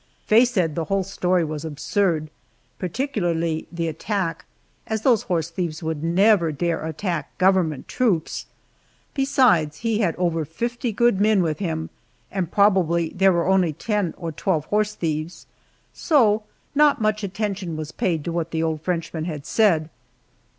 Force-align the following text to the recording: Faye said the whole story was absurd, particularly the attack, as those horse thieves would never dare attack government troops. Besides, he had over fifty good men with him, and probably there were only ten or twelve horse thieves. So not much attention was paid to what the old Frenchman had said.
Faye 0.25 0.45
said 0.45 0.73
the 0.73 0.85
whole 0.85 1.03
story 1.03 1.43
was 1.45 1.63
absurd, 1.63 2.31
particularly 2.79 3.67
the 3.71 3.87
attack, 3.87 4.45
as 4.87 5.03
those 5.03 5.21
horse 5.21 5.51
thieves 5.51 5.83
would 5.83 6.03
never 6.03 6.51
dare 6.51 6.83
attack 6.83 7.37
government 7.37 7.87
troops. 7.87 8.47
Besides, 9.13 9.77
he 9.85 9.99
had 9.99 10.15
over 10.15 10.43
fifty 10.43 10.91
good 10.91 11.21
men 11.21 11.43
with 11.43 11.59
him, 11.59 11.91
and 12.31 12.51
probably 12.51 13.09
there 13.09 13.31
were 13.31 13.45
only 13.47 13.73
ten 13.73 14.15
or 14.17 14.31
twelve 14.31 14.65
horse 14.65 14.95
thieves. 14.95 15.45
So 15.93 16.45
not 16.73 16.99
much 16.99 17.23
attention 17.23 17.77
was 17.77 17.91
paid 17.91 18.23
to 18.23 18.31
what 18.31 18.49
the 18.49 18.63
old 18.63 18.81
Frenchman 18.81 19.25
had 19.25 19.45
said. 19.45 19.87